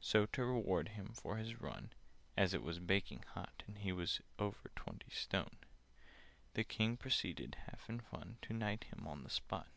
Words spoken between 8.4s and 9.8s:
To knight him on the spot."